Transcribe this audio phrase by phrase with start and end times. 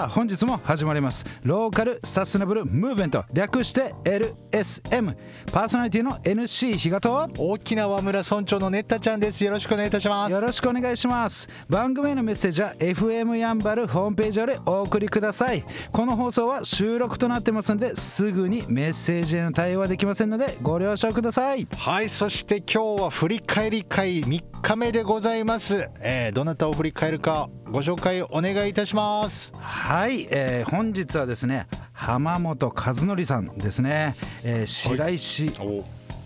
[0.00, 1.26] さあ本日も始まります。
[1.42, 5.14] ローカルサステナブルムーブメント略して LSM
[5.52, 9.44] パーソナリティの NC 比嘉と沖縄村村長のネッタちゃんです。
[9.44, 10.32] よろしくお願いいたします。
[10.32, 11.50] よろしくお願いします。
[11.68, 15.62] 番組へのメッセージは FM やんばるホームページよりお送りください。
[15.92, 21.68] この放送は収録となってますのですぐにメッセージへの対応はできませんのでご了承ください。
[21.76, 29.52] はいそして今日は振り返り会3日目でございます、えーどなたを振り返るかご紹介お願いいたします。
[29.60, 35.46] はい、えー本日はですね浜本和則さんですね、えー白石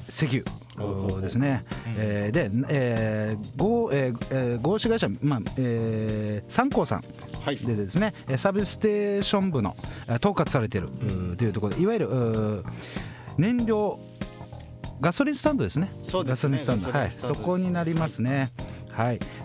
[0.09, 1.65] 石油ですね、
[1.99, 7.05] えーで、えー合えーえー合資会社、まあえー、三幸さん
[7.45, 7.57] はい。
[7.59, 9.77] でですねえーサービスステーション部の
[10.09, 10.89] えー統括されている
[11.37, 12.65] というところでいわゆる
[13.37, 13.99] 燃料
[15.01, 15.93] ガソリンスタンドですね。
[16.05, 16.57] そうですね。
[16.57, 16.99] ガソリンスタンド。
[16.99, 17.11] はい。
[17.11, 18.39] そこになりますね。
[18.39, 18.49] はい、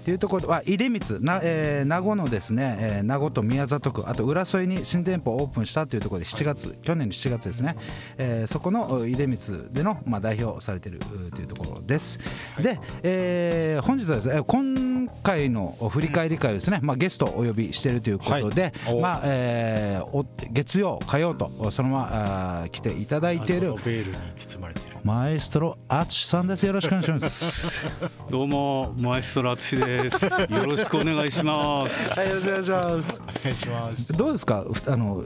[0.03, 7.75] というところで、あ、出光、な、えー、名護のですね、えー、名護と宮里区、あと浦添に新店舗をオープンしたというところで、7月、去年の7月ですね。
[8.17, 12.19] えーそこの出光での、まあ、代表されているうというところです。
[12.61, 14.73] で、えー本日はですね、今
[15.23, 21.99] 回の振り返り会をですね、まあ、ゲストをお呼びしているということで、はいおまあ、えーお月曜、火曜と、そのま
[22.63, 23.83] ま来ていただいている謎の。
[23.85, 26.65] ベールに包まれているマエストロアツシさんです。
[26.65, 27.79] よろしくお願いします。
[28.29, 30.25] どうもマエストラツシです。
[30.25, 32.19] よろしくお願いします。
[32.19, 33.21] はい、よろしくお願いします。
[33.21, 34.65] お願いしますどうですか？
[34.71, 35.23] ふあの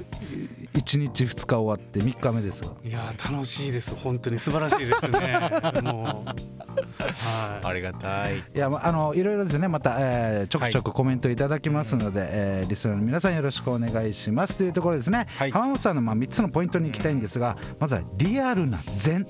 [0.73, 3.95] 1日2日終わって3日目ですがいやー楽しいです。
[3.95, 4.39] 本当に。
[4.39, 5.39] 素晴らしいですね。
[5.83, 6.29] もう。
[6.29, 7.66] はい。
[7.66, 8.38] ありがたい。
[8.38, 9.67] いやまああのいろいろですね。
[9.67, 14.57] また、えーちょくちょくコメントいただきますので、えーリスナーの皆さんよろしくお願いします。
[14.57, 15.51] というところですね、はい。
[15.51, 19.27] 浜本さんのまあ3つのポイントに行きたいんですがまずはリアルな禅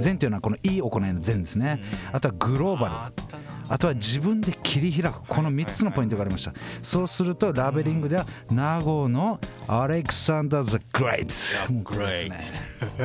[0.00, 1.82] 禅というのはこのいい行いの禅ですね。
[2.12, 3.36] あとはグローバル。
[3.68, 6.52] あとは自分で切り開くこの3つのポイントがありました。
[6.82, 12.34] そうするとラベリングでは名護のアレクサンダー・ザ・グレイト。
[12.34, 12.44] ね。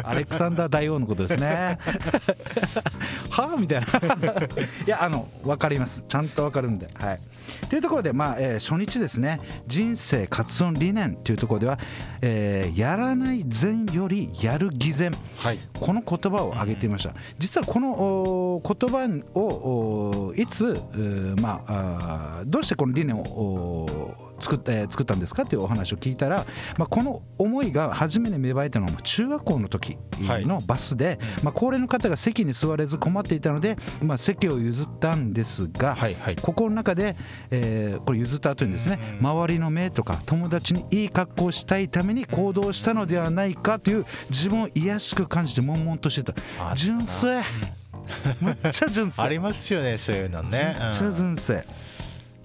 [0.03, 1.79] アレクサンダー大王のことですね。
[3.31, 3.88] はあみたいな。
[3.88, 6.03] いやあの分かります。
[6.07, 6.88] ちゃんと分かるんで。
[6.94, 7.19] はい
[7.69, 9.40] というところでまあ、えー初日ですね。
[9.68, 11.79] 人生活音理念というところでは、
[12.22, 15.12] えーやらない善よりやる偽善。
[15.38, 15.59] はい。
[15.74, 17.13] この言葉を挙げていました。
[17.38, 19.40] 実はこのお言葉を
[20.29, 20.74] おいつ、
[21.41, 26.46] まあどうしてこの理念をお作ったえー作ったんですかというお話を聞いたら、
[26.78, 36.35] まあ、この思いが初めに芽生えたのは中学校の時のバスで、まあ、高齢の方が席に座れず困っていたので、まあ、席を譲ったんですが、はいはい。
[36.35, 37.16] ここの中で、
[37.50, 46.34] えーこれ譲った後にですね周りの目とか友達にいい格好をしたいために行動したのではないかという自分を癒やしく感じて悶々としてた。
[46.75, 47.41] 純粋。
[48.41, 49.23] めっちゃ純粋。
[49.23, 50.75] ありますよねそういうのね。
[50.79, 51.62] めっちゃ純粋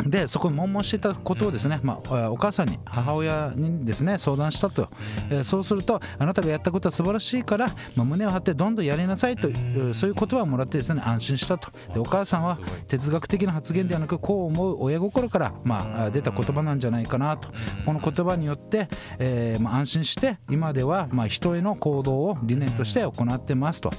[0.04, 4.88] でそこに悶々してたことをですね、まあ、お母さんに母親にですね相談したと、
[5.30, 11.70] えーそうするとあなたがやったことは素晴らしいから、まあ、胸を張ってどんどんやりなさいというそういう言葉をもらってですね安心したと。
[11.92, 12.58] でお母さんは
[12.88, 17.48] 哲学的な発言ではなくこう思う親心から、まあ、出た言葉なんじゃないかなと。
[17.84, 23.90] この言葉によって、えーまあ、安心して今ではまあ人への行動を理念として行ってますと。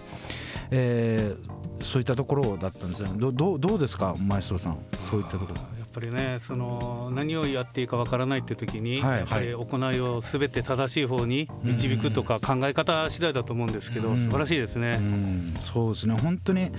[0.71, 3.13] えーそういったところだったんですよね。
[3.17, 4.77] どどうどうですかマエストロさん。
[5.09, 5.53] そういったところ
[5.97, 9.19] ぱりねその何をやっていいかわからないって時に、はい。
[9.19, 14.15] やっぱり行いをすべて正しい方に導くとか考え方次第だと思うんですけど、うん。
[14.15, 14.97] 素晴らしいですね。
[14.99, 15.53] うん。
[15.59, 16.15] そうですね。
[16.15, 16.71] 本当に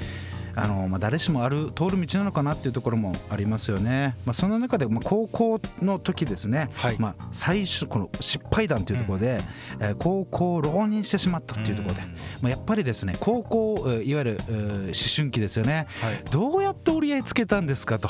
[0.59, 6.97] あの、まあ、誰しもある通る道なのかなっていうところもありますよね、まあ、その中で、まあ、高校の時ですね、はい。
[6.99, 9.41] まあ、最初この失敗談というところで、
[9.81, 12.03] えー高校を浪人してしまったっていうところで、
[12.43, 15.87] まあ、やっぱりですね高校えーいわゆるえー思春期ですよね。
[16.01, 16.25] はい。
[16.31, 18.09] どうやって折り合いつけたんですかと。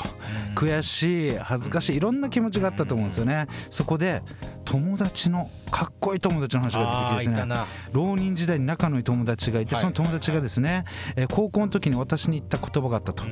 [0.55, 3.47] 悔しい恥ずかしいいろんな気持ちがあったと思うんですよね。
[3.69, 4.21] そこで
[4.69, 7.55] 友達のかっこいい友達の話があ出てきてですね。
[7.91, 9.81] 浪人時代に仲のいい友達がいて、はい。
[9.81, 10.85] その友達がですね、
[11.15, 13.23] えー高校の時に私に言った言葉があったと、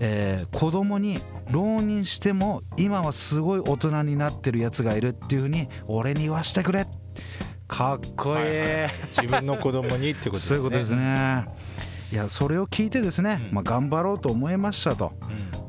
[0.00, 1.18] えー子供に
[1.50, 6.86] 浪人しても今はすごい大人になってるやつがいるっていうふうに俺に言わしてくれ。
[7.68, 8.90] かっこいい、はいはい。
[9.10, 10.48] 自分の子供にってことですね。
[10.48, 11.44] そういうことですね
[12.12, 13.54] いやそれを聞いてですね、うん。
[13.54, 15.12] まあ、頑張ろうと思いましたと。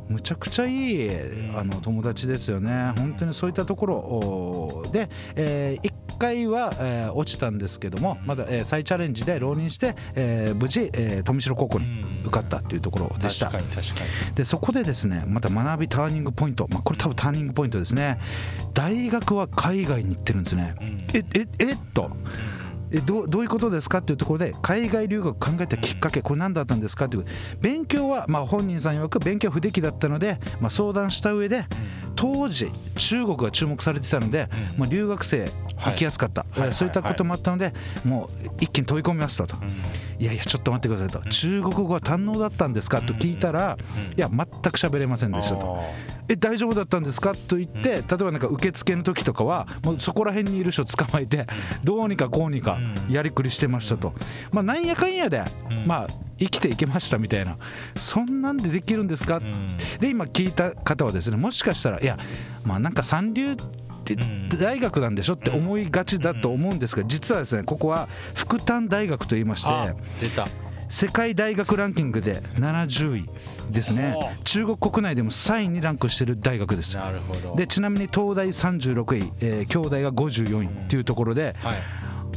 [0.10, 1.54] むちゃくちゃいいん。
[1.58, 13.48] あの友達ですよね、本当にそういったところおで、え1回は、えー落ちたんですけども、まだ、えー再チャレンジで浪人して、えー無事、えー富城高校に受かったというところでした。
[13.50, 14.36] 確かに確かに。
[14.36, 18.20] でそこでですねまた学びターニングポイント、まあ、これ多分ターニングポイントですね。
[18.74, 20.98] 大学は海外に行ってるんですね、うん。
[21.14, 22.12] えええっと
[22.92, 27.26] えどうどういうことですかっていうところで海外留学考えたきっかけこれ何だったんですかっていう。
[27.62, 31.66] 勉強はまあ本人さん曰く勉強不出来だったので、まあ、相談した上で
[32.16, 34.80] 当時中国が注目されてたので、うん。
[34.80, 36.74] まあ、留学生行きやすかった、はい。
[36.74, 37.74] そういったこともあったので、
[38.06, 39.56] もう一気に飛び込みましたと、
[40.20, 43.02] いやいやちょっと待ってくださいと、中国語は堪能だったんですか？
[43.02, 44.18] と聞いたら、うん。
[44.18, 45.80] いや全く喋れませんでしたと。
[46.30, 47.34] え大丈夫だったんですか？
[47.34, 51.48] と言って、例えばなんか受付の時とかはもうそこら辺にいる人を捕まえて
[51.84, 52.80] どうにかこうにか
[53.10, 54.14] やりくりしてましたと、
[54.52, 55.88] まあ、なんやかんやで、うん。
[55.88, 56.08] まあ
[56.42, 57.58] 生きていけましたみたいな。
[57.96, 59.68] そんなんでできるんですか、うん。
[60.00, 62.18] で今聞いた方はですねもしかしたらいや
[62.64, 63.56] まあなんか三流っ
[64.04, 64.50] てうん。
[64.50, 70.48] 大学なんでしょって思いがちだと思うんですが実はですねここは福丹大学といいましてあ出た。
[70.90, 73.30] 世界大学ランキングで70位
[73.72, 74.12] ですね。
[74.14, 76.98] ほ中国国内でも3位にランクしている大学です。
[76.98, 77.56] なるほど。
[77.56, 81.78] でちなみに東大36位、えー京大が54位っていうところではい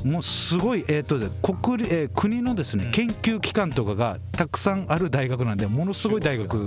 [0.04, 2.90] もうすごい、えーとで国立えー国のですねうん。
[2.90, 6.60] 研究機関とかがたくさんある大学なんでものすごい大学う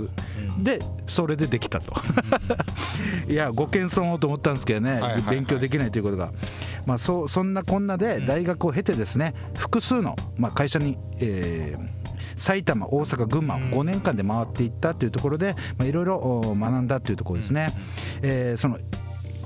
[0.58, 1.94] んでそれでできたと。
[3.28, 5.36] いやご謙遜をと思ったんですけどね、はいはいはい。
[5.36, 6.32] 勉強できないということが、
[6.86, 11.98] まあ、そうそんなこんなで大学を経てですね複数の、まあ、会社に、えー
[12.36, 13.70] 埼玉、大阪、群馬をうん。
[13.70, 17.68] 5年間で回っていったというところでまあいろいろお学んだというところですね。
[18.22, 18.78] えーその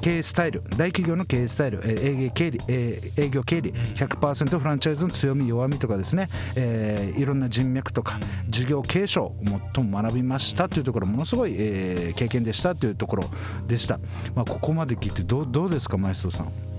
[0.03, 8.19] 経営スタイル大企業の経営スタイル、えー営業経理、えー営業経理100%フランチャイズの強み弱みとかですね、えーいろんな人脈とか
[8.49, 9.37] 事業継承を
[9.75, 13.25] 最も学びましたというところものすごい、えー経験でしたというところ
[13.69, 13.99] でした、
[14.35, 16.72] まあ、ここまで聞いてどうどうですかマエストロさん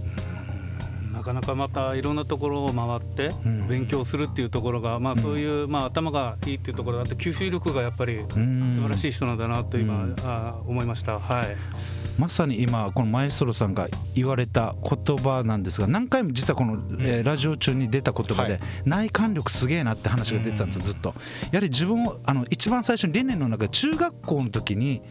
[1.24, 3.68] なかなかまたいろんなところを回ってうん。
[3.68, 8.80] 勉強するっていうところが、まあ、そういう、まあ、頭がいいっていうところだって吸収力がやっぱり素うん。
[8.84, 10.16] 晴らしい人なんだなと今、うん。
[10.26, 11.20] あ思いました。
[11.20, 11.56] はい。
[12.20, 18.62] まさに今このマエストロさんが言われた言葉なんですが何回も実はこの、えーラジオ中に出た言葉で、はい。
[18.86, 21.16] 内観力すげえなって話が出てたんですよずっと。
[21.52, 25.02] やはり自分をあの一番最初に理念の中で中学校の時に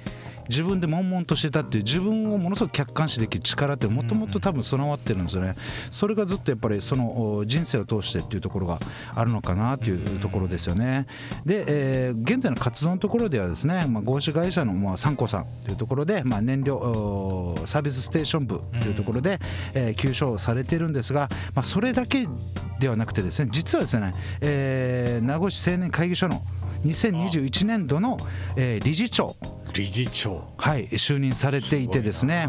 [0.49, 5.55] 自分で悶々としてたっていう自分をものすごく客観視できる力ってもともと多分備わってるんですよね。
[5.91, 8.79] それがずっとやっぱりその人生を通してっていうところが
[9.15, 11.07] あるのかなというところですよね。
[11.45, 19.39] で、えー現在の活動のところではですね、まあ、合資会社のまあ参考さんというところで、まあ、燃料サービスステーション部というところで、
[19.75, 22.27] えー休所されているんですが、まあ、それだけ
[22.79, 26.43] ではなくてですね実はですね、えー名護市青年会議所の
[26.85, 28.17] 2021年度の、
[28.57, 29.35] えー理事長
[29.73, 30.45] 理事長。
[30.57, 32.49] はい、就任されていてですね。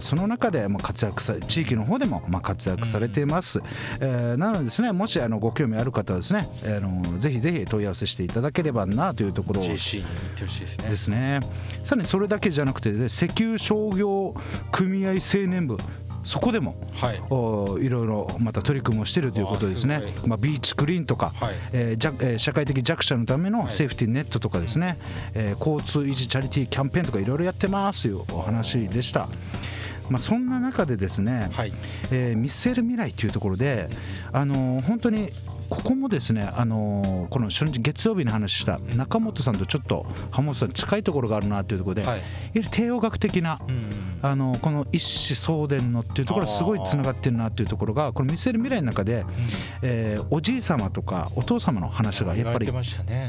[0.00, 3.60] すその中でまあ活躍さ地域の方でもまあ活躍されています、
[4.00, 10.88] えーなのでですねもしあのご興味ある方はですね、あのぜひぜひ問い合わせしていただければなというところ JC に行ってほしいですね。
[10.88, 11.40] ですね。
[11.82, 14.34] さらにそれだけじゃなくて、ね、石油商業
[14.72, 15.76] 組合青年部
[16.22, 17.20] そこでもはい。
[17.30, 20.02] おいろいろまた取り組みをしているということですね。
[20.26, 21.54] まあ、ビーチクリーンとか、はい。
[21.72, 23.72] えー社会的弱者のためのはい。
[23.72, 24.98] セーフティーネットとかですね、
[25.34, 29.28] えー交通維持チャリティーキャンペーンとかいろいろやってますというお話でした。
[30.10, 31.72] まあ、そんな中でですね、はい。
[32.10, 33.88] えー見据える未来というところで、
[34.32, 35.30] あのー本当に
[35.68, 42.18] ここもですね、あのーこの初日月曜日に話した中本さんとちょっと浜本さん近いところがあるなというところで、はい。
[42.18, 42.24] やは
[42.54, 49.24] り帝王学的なうんあのこの一子相伝のっていうところはすごいつながってるなっていうところがこの見せる未来の中で、
[49.82, 52.70] えーおじい様とかお父様の話がやっぱり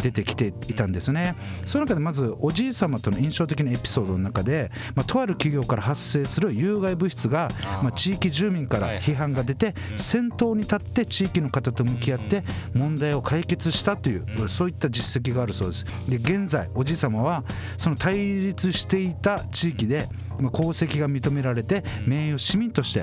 [0.01, 1.35] 出てきていたんですね。
[1.65, 7.49] その中でまずおじい様との印象的なエピソードの中で、まあ、とある企業から発生する有害物質が
[7.81, 12.43] まあ、地域住民から批判が出て先頭に立って地域の方と向き合って
[12.73, 15.85] 問題を解決したというそういった実績があるそうです。
[16.07, 17.43] で現在おじい様は
[17.77, 20.07] その対立していた地域で
[20.39, 23.01] まあ功績が認められて名誉市民として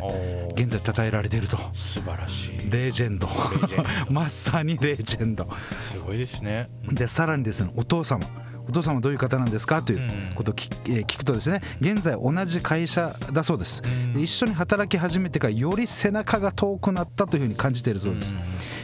[0.55, 1.59] 現在称えられていると。
[1.73, 2.71] 素晴らしい。
[2.71, 3.29] レジェンド。
[4.11, 5.49] まさにレジェンド。
[5.79, 6.69] すごいですね。
[6.91, 8.21] でさらにですねお父様。
[8.69, 14.13] お父様はどういう方なんですかということを聞,、えー聞くとですね現在同じ会社だそうです、うん。
[14.15, 18.35] で一緒に働き始めてからより背中が遠くなったというふうに感じているそうです、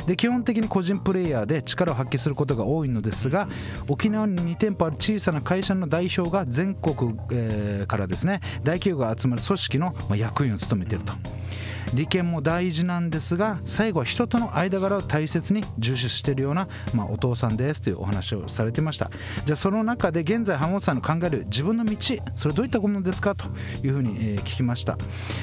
[0.06, 3.48] で基本的に個人プレイヤーで力を発揮することが多いのですが
[3.88, 11.12] 沖縄に2店舗ある小さな会社の代表が全国、えーからですね大企業が集まる組織のま役員を務めていると。
[11.94, 19.10] 利権も大事なんですが最後は人との間柄を大切に重視しているような、まあ、お父さんですというお話をされてました。
[19.44, 21.96] じゃあその中で現在浜本さんの考える自分の道
[22.34, 23.46] それどういったものですかと
[23.82, 24.96] いうふうに、聞きました。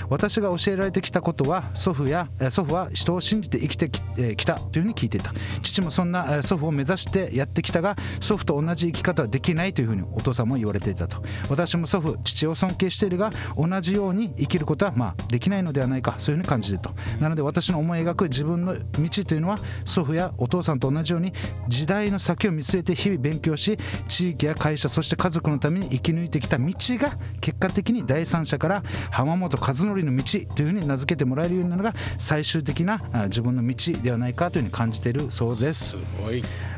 [0.09, 5.33] 私が教えられてきたことは祖父や祖父は人を信じて生きてき,、えーきたというふうに聞いていた。
[5.61, 11.21] 父もそんな祖父を目指してやってきたが祖父と同じ生き方はできないというふうにお父さんも言われていたと。
[11.49, 16.93] 私も祖父父を尊敬しているが同じように生きることはまあできないのではないかそういうふうに感じていると。
[17.19, 21.33] なので私の思い描く自分の道というのは祖父やお父さんと同じように
[21.67, 23.77] 時代の先を見据えて日々勉強し
[24.07, 30.23] 地域や会社そして家族のために生き抜いてきた道が結果的に第三者から浜本和則の道
[30.55, 35.97] というふうに名付けてもらえるようになるのが最終的なあ自分の道ではないかというふうに感じているそうです。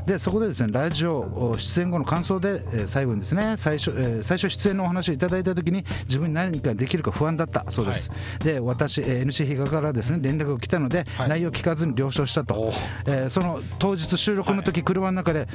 [0.05, 11.29] でそこでですねラジオ出演後の感想で、えー最後にですね最初,、えー最初出演のお話をいただいた時に自分に何かできるか不安だったそうです、で私、えー NC 比嘉からですね連絡が来たので、はい。
[11.29, 12.55] 内容を聞かずに了承したと。
[12.55, 12.73] お、
[13.05, 15.47] えーその当日収録の時、車の中で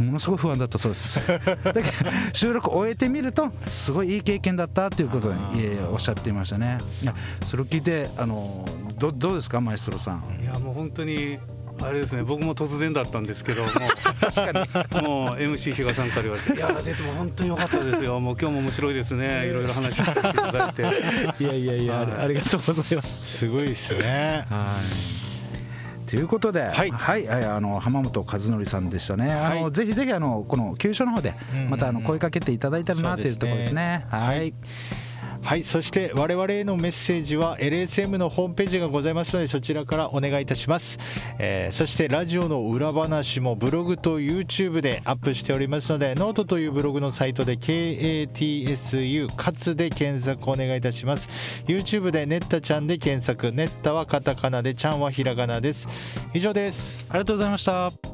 [0.00, 1.20] ものすごい不安だったそうです。
[1.28, 1.38] だ
[1.74, 1.84] けど
[2.32, 6.78] 収録終えてみるとすごいいい経験だったということに、えーおっしゃっていましたね。
[7.02, 7.14] いや
[7.46, 8.64] それを聞いてあの
[8.98, 10.24] どどうですかマエストロさん。
[10.42, 11.38] いやもう本当に
[11.82, 18.20] あれですね僕も突然だったんですけど もうもう MC 比嘉さんから言われて「いや出ても本当に良かったですよ。
[18.20, 19.46] もう今日も面白いですね。
[19.46, 20.82] いろいろ話聞いていただいて。
[21.44, 22.24] いやいやいや、ありはい。
[22.24, 23.38] ありがとうございます。
[23.38, 24.46] すごいですね。
[24.48, 24.72] は
[26.06, 26.10] い。
[26.10, 26.90] ということで、はい。
[26.90, 29.32] はい、はいあの濱元一憲さんでしたね。
[29.32, 31.34] あの、はいぜひぜひあのこの急所の方で
[31.68, 34.06] またあの声かけていただいたらなというところですね。
[34.10, 34.54] そうですねはい。
[35.44, 40.98] はいそして我々へのメッセージは LSM のホームページがございますのでそちらからお願いいたします、
[41.38, 51.28] えーそしてラジオの裏話もブログと YouTube でアップしておりますのでノートというブログのサイトで KATSU かつで検索お願いいたします。
[51.66, 53.52] YouTube でネッタちゃんで検索。
[53.52, 55.88] ネッタはカタカナでちゃんはひらがなです。
[56.32, 57.06] 以上です。
[57.10, 58.13] ありがとうございました。